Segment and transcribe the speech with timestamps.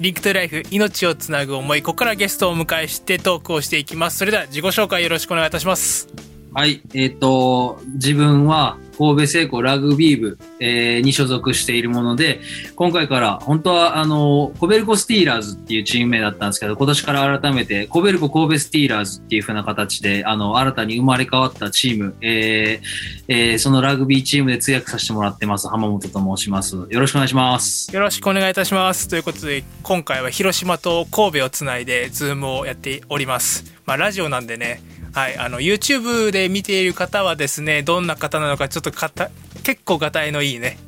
[0.00, 4.16] Link to Life 命をつなぐ思いここからゲストをお迎えしてトークをしていきます。
[4.16, 6.29] それでは自己紹介よろしくお願いいたします。
[6.52, 12.40] はい、えっ、と、自分は神戸製鋼ラグビー部、えーに所属しているもので、
[12.76, 22.86] 今回から、本当は、あの、コベルコスティーラーズっていうチーム名だったんですけど、今年から改めて、コベルコ神戸スティーラーズっていう風な形で、あの、新たに生まれ変わったチーム、えー
[23.28, 26.76] えーそのラグビーチームで通訳させてもらってます、浜本と申します。
[26.76, 27.94] よろしくお願いします。
[27.94, 39.30] よろしくお願いいたしますということで今回は広島と神戸をつないでズームをやっておりますまあラジオなんでねはいあの YouTube で見ている方はですねどんな方なのかちょっとかた
[39.62, 40.78] 結構がたいのいいね。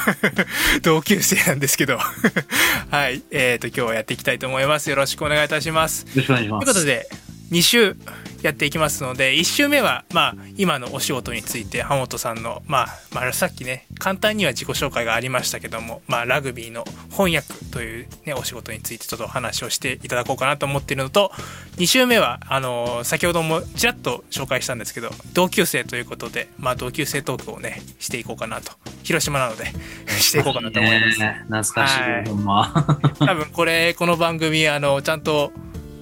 [0.82, 1.98] 同級生なんですけど。
[2.90, 4.90] はいえー、と今日はやっていきたいと思います。
[4.90, 6.02] よろしくお願いいたします。
[6.02, 6.64] よろしくお願いします。
[6.64, 7.96] ということで2週
[8.40, 21.30] やっていきますので1週目はまあ今のお仕事について浜本さんのまあ、まあ、さっきね簡単には自己紹介がありましたけども、まあ、ラグビーの翻訳という、ね、お仕事についてちょっとお話をしていただこうかなと思っているのと
[21.76, 29.66] 2週目はあの先ほどもちらっと紹介したんですけど同級生ということで、まあ、同級生トークをねしていこうかなと広島なので
[30.18, 31.20] していこうかなと思います。
[31.20, 32.98] ね懐かしい、はいほんま。
[33.18, 35.52] 多分これこの番組あのちゃんと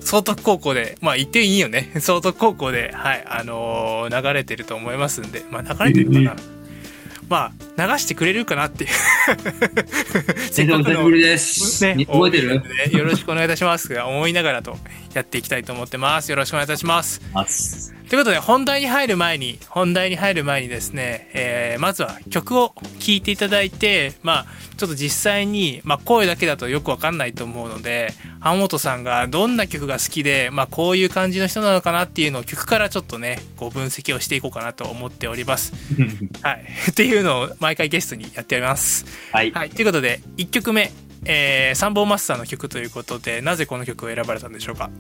[0.01, 1.93] 総徳高校でまあ言っていいよね。
[2.01, 5.45] 総徳高校ではいあのー流れてると思いますんで。
[5.51, 6.37] まあ流れてるかな、
[7.29, 8.91] まあ流してくれるかなっていう。
[10.51, 11.84] せっかくの久しぶりです。
[11.84, 12.62] ね覚えてるね。
[12.98, 13.93] よろしくお願いいたします。
[13.93, 14.77] が 思いながらと
[15.14, 17.94] やっていきたいと思ってますよろしくお願いいたしますます。
[18.08, 35.72] ということで本題に入る前に本題に入る前にですね、えーまずは曲を聴いていただいてまあちょっと実際に、まあ、声だけだとよくわかんないと思うので浜本さんがどんな曲が好きで、まあ、こういう感じの人なのかなっていうのを曲からちょっとねこう分析をしていこうかなと思っております。
[36.42, 39.04] はい、っていうのを毎回ゲストにやっております。
[39.32, 39.53] はい。
[39.53, 40.93] はい、ということで1曲目、
[41.25, 44.91] えー、サンボマスターの曲ということでなぜこの曲を選ばれたんでしょうか？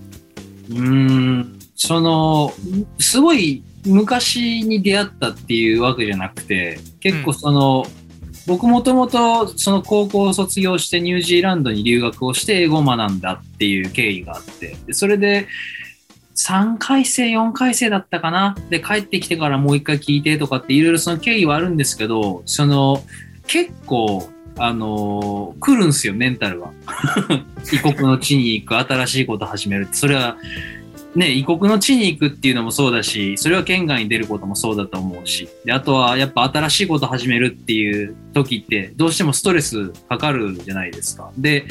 [0.70, 2.52] うん、その、
[2.98, 7.84] すごい昔に出会ったっていうわけじゃなくて、結構その、
[8.46, 15.48] 僕もともとその高校を卒業してニュージーランドに留学をして英語を学んだっていう経緯があって、それで
[16.36, 18.56] 3回生、4回生だったかな？
[18.70, 23.02] で帰ってきてからもう一回聞いてとかっていろいろその経緯はあるんですけど、その
[23.46, 24.30] 結構
[24.62, 26.72] あの来るんすよ、メンタルは。
[27.72, 29.94] 異国の地に行く、新しいこと始めるって。
[29.94, 30.36] それは、
[31.14, 35.48] ね、異国の地に行くっていうのもそうだし、それは県外に出ることもそうだと思うし。
[35.64, 41.32] で、あとはやっぱ新しいこと始めるっていう時って、どうしてもストレスかかるじゃないですか。
[41.38, 41.64] で、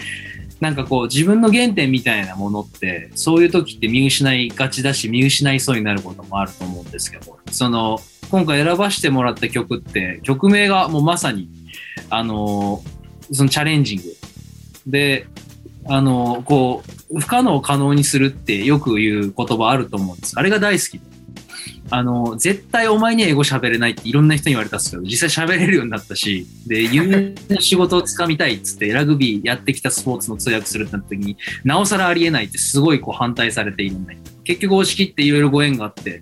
[0.60, 8.00] なんかこう自分の原点みたいなものって、そういう時って見失いがちだし、見失いそうになることもあると思うんですけど、その、
[8.30, 11.50] 今回選ばせてもらった曲って、曲名がもうまさに、
[12.10, 12.84] あの、
[13.32, 14.04] そのチャレンジング。
[14.88, 15.28] で、
[15.86, 20.38] あの、こう、不可能を可能にするってよく言う言葉あると思うんです。
[20.38, 21.09] あれが大好きで。
[21.90, 36.22] あの、絶対お前には英語喋れないっていろんな人に言われたんですけど、実際喋れるようになったし、で、有名な仕事をつかみたいっつって、ラグビーやってきたスポーツの通訳するってなった時に、なおさらありえないってすごいこう反対されているんだ結局押し切っていろいろご縁があって、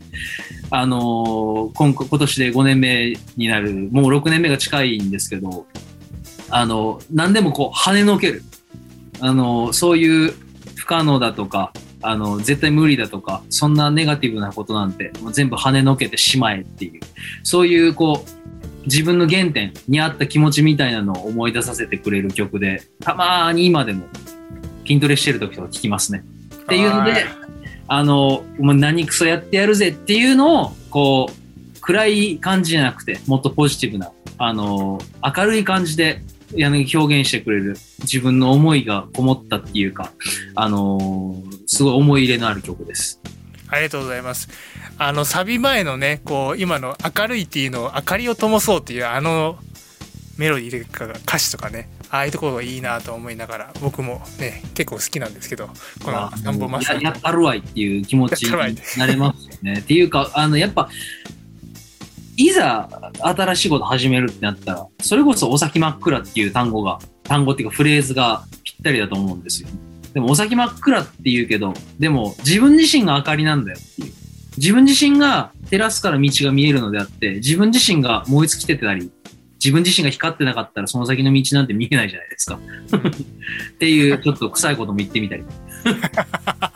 [0.70, 5.66] あの今今年で5年目になる、もう6年目が近いんですけど、
[6.50, 8.44] あの、何でもこう跳ねのける。
[9.20, 10.34] あの、そういう
[10.76, 11.72] 不可能だとか、
[12.02, 17.02] あの、絶対無理だとか、そんなネガティブなことなんて、もう全部跳ねのけてしまえっていう、
[17.44, 24.06] そういうこう、自分の原点に合った気持ちみたいなのを思い出させてくれる曲で、たまーに今でも
[24.86, 26.24] 筋トレしてる時とか聴きますね。
[26.54, 27.26] っていうのはいで、
[27.88, 36.20] あの、もう何クソやってやるぜっていうのを、こう、暗い感じじゃなくて、もっとポジティブな、あの、明るい感じで、や
[36.54, 40.12] 表現してくれる自分の思いがこもったっていうか、
[40.56, 41.36] あの
[41.66, 43.20] すごい思い入れのある曲です。
[43.70, 44.50] ありがとうございます。
[44.98, 49.58] あのサビ前のねこう今の明るいっていうのを明かりを灯そうっていうあの
[50.38, 55.68] メロディーとか歌詞とかねああいうところがいいなと思いながら僕もね結構好きなんですけど
[56.04, 58.52] このあサンボマスターややったるわいっていう気持ちに
[58.98, 59.80] なれますよね。
[59.80, 60.90] っていうか、あの、やっぱ、
[62.38, 62.88] いざ
[63.20, 69.70] 新しいこと始めるってなったら、それこそお先真っ暗っていう単語が、単語っていうかフレーズがぴったりだと思うんですよ。
[70.14, 74.14] でもお先真っ暗って言うけど、でも自分自身が明かりなんだよっていう。
[74.58, 79.12] 自分自身が照らすから道が見えるのであって、自分自身が燃え尽きてたり、
[79.64, 82.60] 自分自身が光ってなかったらその先の道なんて見えないじゃないですか。
[83.74, 85.44] っていう、ちょっと臭いことも言ってみたり。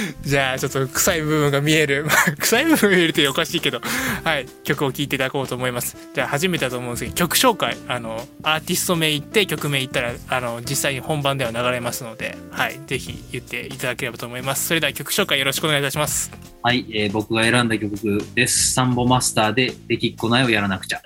[0.22, 2.06] じゃあちょっと臭い部分が見える。
[2.38, 3.80] 臭い部分が見えるっておかしいけど。
[4.24, 4.46] はい。
[4.64, 5.96] 曲を聴いていただこうと思います。
[6.14, 7.76] じゃあ初めてだと思うんですけど曲紹介。
[7.88, 12.36] あのアーティスト名言って曲名言ったらあの実際に本番では流れますので。
[12.50, 12.80] はい。
[12.86, 14.66] ぜひ言っていただければと思います。
[14.66, 16.30] それでは曲紹介よろしくお願いいたします。
[16.62, 18.72] はい、えー僕が選んだ曲です。
[18.74, 21.02] サンボマスターで、できっこないをやらなくちゃ。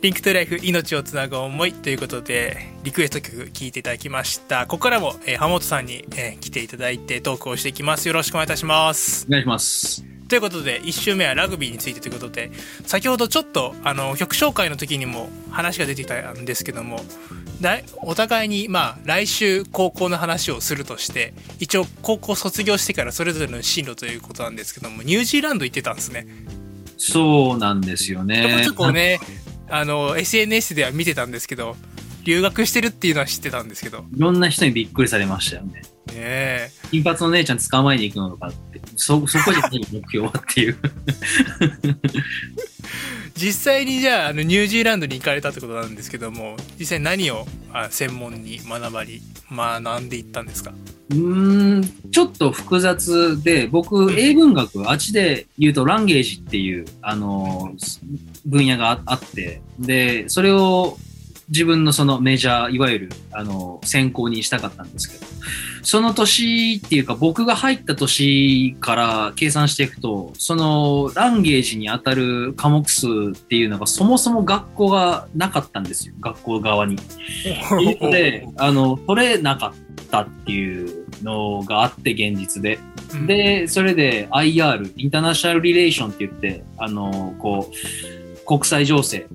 [0.00, 10.04] Link to Life 命をつなぐ思いということでリクエスト曲聴いていただきましたここからも、えー、浜本さんに、えー来ていただいてトークをしていきますよろしくお願いいたしますお願いします。
[10.28, 12.52] ということで1周目はラグビーについてということで
[12.86, 17.00] 先ほどちょっとあの曲紹介の時にも話が出てきたんですけども
[17.60, 26.26] だいお互いにまあ来週高校の話をするとして一応高校卒業してからそれぞれの進路ということなんですけどもニュージーランド行ってたんですね。
[26.98, 28.74] そうなんですよちょこねちょ。
[28.74, 29.20] こね
[29.70, 31.76] あの SNS では見てたんですけど
[32.24, 35.82] 留学してるっていうのは知ってたんですけどねいろんな人にびっくりされましたよね。
[36.14, 40.78] え金髪の姉ちゃん捕まえに行くのかって、そ、そこじゃない目標はっていう。
[43.38, 50.72] 実際にじゃああのニュージーランドに行かれたってことなんですけども実際何をあ専門に学ばり学んでいったんですか？
[51.10, 57.74] うん、ちょっと複雑で、僕、英文学、あっちで言うとランゲージっていう、あの、
[58.44, 60.98] 分野がああって、で、それを
[61.48, 65.26] 自分のそのメジャー、いわゆる、あの、専攻にしたかったんですけど、
[65.82, 76.98] その年っていうか、僕が入った年から計算していくと、そのランゲージに当たる科目数っていうのがそもそも学校がなかったんですよ、学校側に。
[78.12, 79.72] で、あの、取れなか
[80.02, 82.78] ったっていうのがあって、現実で。
[83.14, 89.26] うんで、それで IR、インターナショナルリレーションって言って、あの、こう、国際情勢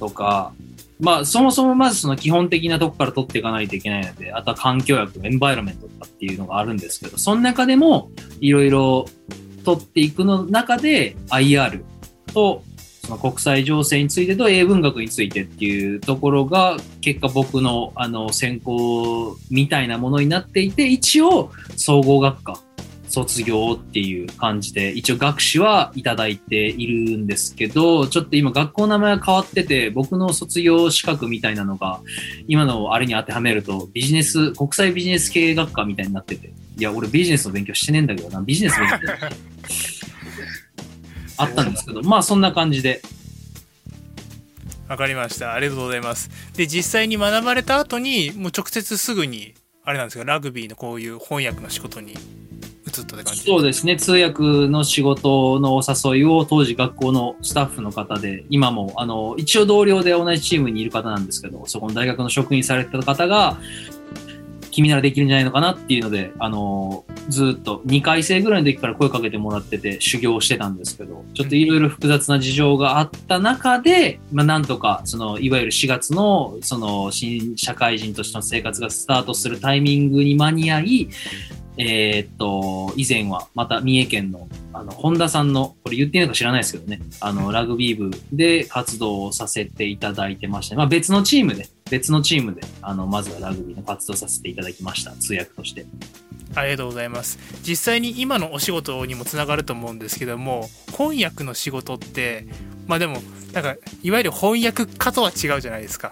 [0.00, 0.54] とか、
[1.00, 8.10] まあ、そもそもまずその基本的なとこから取っていかないといけないので、あとは環境薬、エンバイロメントとかっていうのがあるんですけど、その中でも
[8.40, 9.06] いろいろ
[9.64, 11.82] 取っていくの中で IR
[12.32, 12.62] と
[13.04, 22.60] その国際情勢についてと英文学についてっていうところが結果僕のあの専攻みたいなものになっていて一応総合学科
[23.08, 32.00] 卒業っていう感じで一応学士はいただいているんですけどちょっと今学校の名前が変わってて僕の卒業資格みたいなのが
[32.46, 36.52] 今のあれに当てはめるとビジネス国際ビジネス経営学科みたいになってて。
[36.78, 38.40] いや俺ビジネスの勉強してねえんだけどな。
[38.40, 38.96] ビジネス勉強
[41.38, 43.02] あったんですけどまあそんな感じで。
[44.88, 45.54] わかりました。
[45.54, 46.30] ありがとうございます。
[46.54, 50.24] で実際に学ばれた後にもう直接すぐにあれなんですか？
[50.24, 52.14] ラグビーのこういう翻訳の仕事に
[52.98, 53.42] 移ったって感じ？
[53.42, 63.58] そうですね、通訳の仕事のお誘いを当時学校のスタッフの方で、今もあの一応同僚で同じチームにいる方なんですけど、そこの大学の職員されてた方が、
[64.70, 81.08] 君ならできるんじゃないのかなっていうので、あのずっと2回生ぐらいの時から声かけてもらってて修行してたんですけど、ちょっといろいろ複雑な事情があった中で、まあ、なんとか、その、いわゆる4月の、その、新社会人としての生活がスタートするタイミングに間に合い、
[81.78, 95.86] えーっと、以前はまた三重県の、あの、本田さんの、これ言っていいのか知らないですけどね、あの、ラグビー部で活動をさせていただいてまして、まあ別のチームで、別のチームで、あの、まずはラグビーの活動させていただきました、通訳として。
[96.54, 97.38] ありがとうございます。
[97.62, 102.46] 実際に今のお仕事にもつながると思うんですけども翻訳の仕事って
[102.86, 103.18] まあでも
[103.52, 106.10] なんかいわゆる翻訳家とは違うじゃないですか。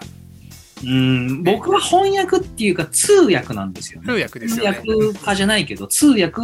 [0.83, 4.07] うん、僕は翻訳っていうか通訳なんですよね。
[4.07, 6.41] 通訳です通よね、訳家じゃないけど、通訳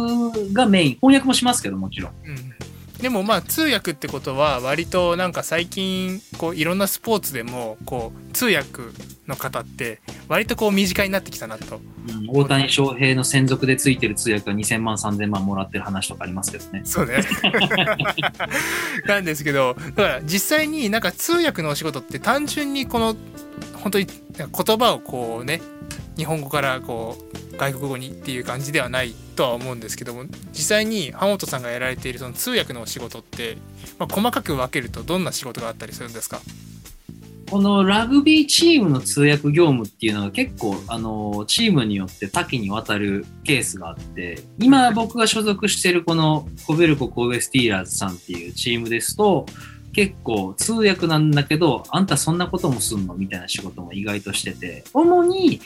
[0.52, 0.94] がメイン。
[0.94, 2.12] 翻訳もしますけど、もちろん。
[2.24, 2.54] うん、
[3.00, 8.82] でもまあ通訳ってことは割となんか最近こういろんなスポーツでもこう通訳
[9.26, 16.82] の方って割とこう身近になってきたなとうん、大谷翔平の専属でついてる通訳が2000万、3000万もらってる話とかありますけどね。
[16.84, 17.24] そうね
[19.06, 23.16] なんですけどだから実際になんか通訳のお仕事って単純にこの
[23.84, 25.60] 本当に言葉をこうね
[26.16, 27.16] 日本語からこ
[27.52, 33.56] う外国語にっていう感じではないとは思うんですけども実際に浜本さんがやられているその通訳のお仕事って、
[33.98, 36.40] まあ、細かく分けるとどんな仕事があったりするんですか？
[37.50, 49.46] このラグビーチームの通訳業務っていうのが結構、あの、チームによって多岐にわたるケースがあって、今僕が所属しているこのコベルコ神戸スティーラーズさんっていうチームですと、
[49.94, 53.14] 結構通訳なんだけど、あんたそんなこともすんの？
[53.14, 55.60] みたいな仕事も意外としてて、主に、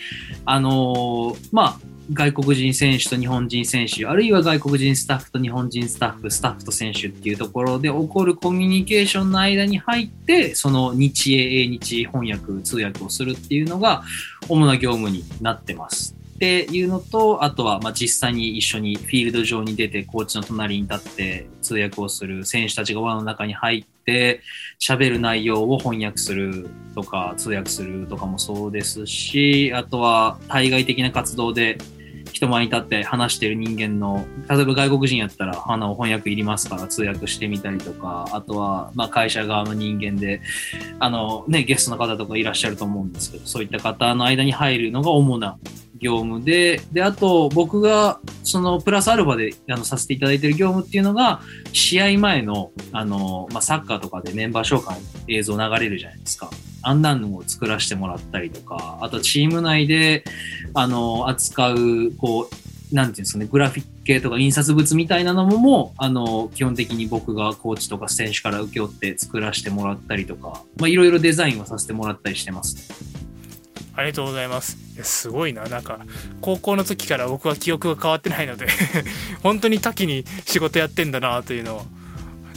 [0.44, 1.76] あのーまあ、
[2.12, 14.02] 外国人選手と日本人選手、あるいは外国人スタッフと日本人スタッフ、スタッフと選手っていうところで起こるコミュニケーションの間に入って、その日英、英日翻訳、通訳をするっていうのが
[14.48, 16.17] 主な業務になってます。
[16.38, 24.40] っていうのと、あとは、まあ、実際に一緒にフィールド上に出て、コーチの隣に立って通訳をする選手たちが輪の中に入って、
[24.78, 31.78] 喋る内容を翻訳するとか、通訳するとかもそうですし、あとは対外的な活動で
[32.32, 40.40] 人前に立って話してる人間の、例えば外国人やったら、あの翻訳いりますから通訳してみたりとか、あとは、まあ、会社側の人間で、
[41.00, 45.58] あのね、ゲストの方とかいらっしゃると思うんですけど、そういった方の間に入るのが主な
[45.98, 51.40] 業務で、で、あと僕がそのプラスアルファであのさせていただいてる業務っていうのが、
[51.72, 56.50] 試合前の、あの、まあ、サッカーとかでメンバー紹介映像流れるじゃないですか。
[56.82, 60.24] あんなんのを作らせてもらったりとか、あとチーム内で、
[60.74, 73.17] あの、扱う、こう、なんていうんですかね、グラフィック系とか印刷物みたいなのもも、あの、基本的に僕がコーチとか選手から請け負って作らせてもらったりとか、まあ、いろいろデザインをさせてもらったりしてます。
[73.98, 74.76] ありがとうございます。
[74.94, 75.64] いやすごいな。
[75.64, 75.98] なんか
[76.40, 78.68] 高校の時から僕は記憶が変わってないので
[79.42, 81.86] 本当に多岐に仕事やってんだなというのを。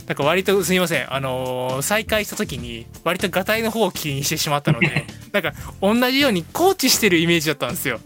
[0.08, 1.14] なんか割とすみません。
[1.14, 8.00] あのー再会した時に割とガタイの方を気にしてしまったので なんか同じようにコーチしてるイメージだったんですよ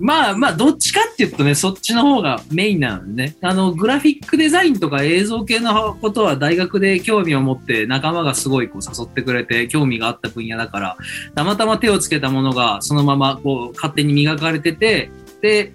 [0.00, 3.36] まあまあ、どっちかっていうとね、そっちの方がメインなのね。
[3.42, 10.96] あの、グラフィックデザインとか映像系のことは大学で興味を持って仲間がすごいこう誘ってくれて興味があった分野だから、
[11.34, 15.10] たまたま手をつけたものがそのままこう勝手に磨かれてて、
[15.42, 15.72] で、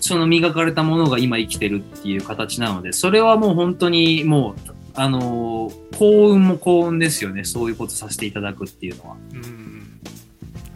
[0.00, 7.44] その磨かれたものが今生きてるっていう形なので、それはもう本当にもう、あの幸運も幸運ですよね。
[7.44, 9.16] そういうことさせていただくっていうのは。
[9.32, 9.67] うん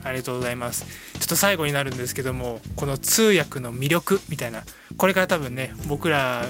[0.04, 0.84] ありがとうございます
[1.18, 4.62] ちょっと最後になるんですけどもこの通訳の魅力みたいな
[4.96, 6.44] これから多分ね僕ら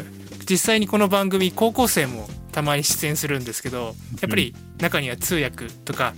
[0.48, 6.14] 実際にこの番組高校生もたまに出演するんですけどやっぱり中には通訳とか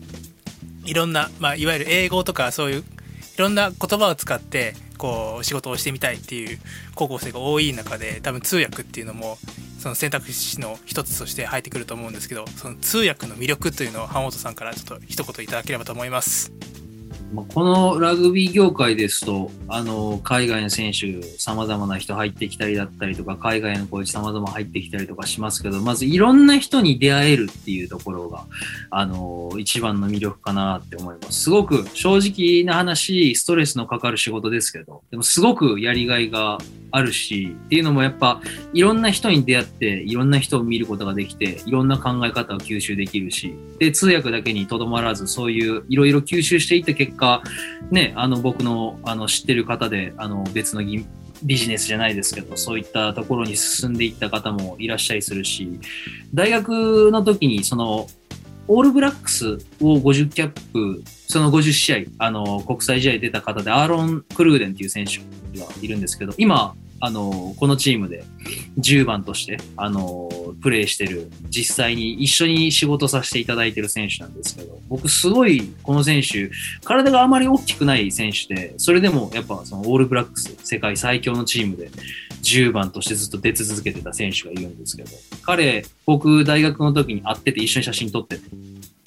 [0.84, 6.58] いろんな、まあ、いわゆる英語とかそういういろんな言葉を使ってこう仕事をしてみたいっていう
[6.94, 9.38] 高校生が多い中で多分通訳っていうのも
[9.78, 16.52] その選択肢の一つとして入ってくると思うんですけどその通訳の魅力というのを浜本さんからちょっと一言いただければと思います。
[17.34, 28.44] まこのラグビー業界ですと、あの、海外の選手、様々な人入ってきたりだったりとか、海外のコーチ様々入ってきたりとかしますけど、まずいろんな人に出会えるっていうところが、
[28.90, 31.42] あの、一番の魅力かなって思います。
[31.42, 36.58] すごく正直な話、ストレスのかかる仕事ですけど、でもすごくやりがいが
[36.94, 38.40] あるし、っていうのもやっぱ、
[38.72, 47.42] いろんな人に出会って、いろんな人を見ることができて、いろんな考え方を吸収できるし、で、通訳だけにとどまらず、そういういろいろ吸収していった結果、
[47.90, 51.04] ね、あの、僕の、あの、知ってる方で、あの、別のぎ
[51.42, 55.80] ビジネスじゃないですけど、そういったところに進んでいった方もいらっしゃりするし、
[56.32, 58.06] 大学の時に、その、
[58.66, 65.18] オールブラックスを50キャップ、その50試合、あの、国際試合出た方で、アーロン・クルーデンっていう選手
[65.58, 66.74] がいるんですけど、今、
[67.04, 68.24] あの、このチームで
[68.78, 70.30] 10番として、あの、
[70.62, 76.50] プレーしてる、実際に一緒に仕事させていただいてる選手なんですけど、僕すごい、この選手、
[76.82, 81.90] 体があまり大きくない選手で、それでもやっぱそのオールブラックス、世界最強のチームで
[82.42, 85.10] 10番としてずっと出続けてた選手がいるんですけど、
[85.42, 88.42] 彼、僕大学の時に会ってて一緒に写真撮ってて、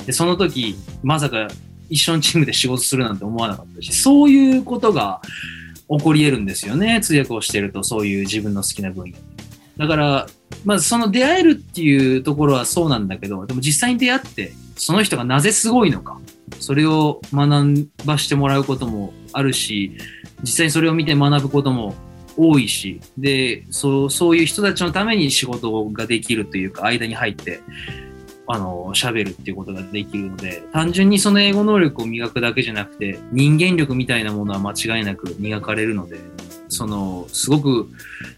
[0.06, 1.48] で、その時、まさか
[1.90, 5.20] 一緒のチームで仕事するなんて思わなかったし、そういうことが
[5.90, 7.00] 起こり得るんですよね。
[7.02, 9.18] 通訳をしてると、そういう自分の好きな分野。
[9.78, 10.28] だから、
[10.66, 16.20] まずその出会えるっていうところはそうなんだけど、でも実際に出会って、その人がなぜすごいのか、
[16.60, 19.94] それを学ばしてもらうこともあるし、
[20.42, 21.96] 実際にそれを見て学ぶことも
[22.36, 27.62] 多いし、で、そう、そういう人たちのために仕事ができるというか、間に入って、
[28.48, 36.18] あの、喋るっていうことができるので、単純にその英語能力を磨くだけじゃなくて、人間力みたいなものは間違いなく磨かれるので、
[36.70, 37.90] その、すごく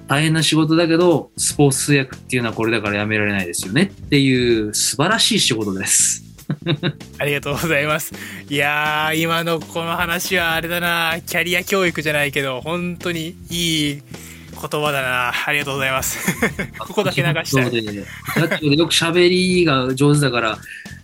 [0.08, 6.24] 大変な仕事だけど、スポーツ通訳っていうのはこれだからやめられないですよねっていう素晴らしい仕事です。
[7.20, 8.14] ありがとうございます。
[8.50, 14.02] いやー、今のこの話はあれだな、キャリア教育じゃないけど、本当にいい
[14.60, 15.32] 言葉だな。
[15.46, 16.20] ありがとうございます。
[16.78, 17.66] ここだけ流したい。
[17.66, 17.80] ラジ
[18.68, 20.60] オでよく喋りが上手だから、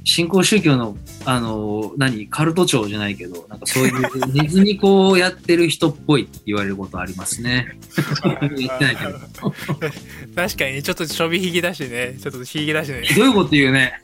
[0.06, 0.96] 新興宗教の、
[1.26, 7.78] あの、何、カルト長じゃないけど、なんかそういう ネズミ子をやってる人っぽいって言われることありますね。
[8.24, 9.20] やってないけど。
[10.36, 14.00] 確かにちょっとちょびひげだしねちょっとひげだしねどういうこと言うね。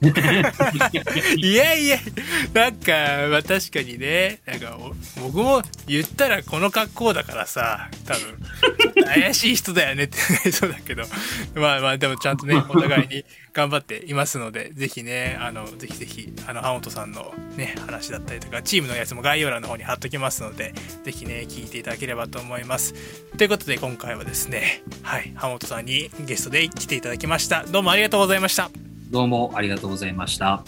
[1.38, 1.98] いやいや
[2.54, 2.92] なんか
[3.30, 11.04] まあ確かにねなんかお僕も言ったらこの格好だからさ多分怪しい人だよねってなりそうだけど
[11.56, 22.94] まあまあでもちゃんとねお互いに頑張っていますのでぜひねあのぜひぜひあの浜本さんのね話だったりとかチームのやつも概要欄の方に貼っときますのでぜひね聞いていただければと思います。
[23.38, 27.64] ということで今回はですねはい浜本さんにゲストで来ていただきました。
[27.66, 28.70] どうもありがとうございました。
[29.10, 30.64] どうもありがとうございました。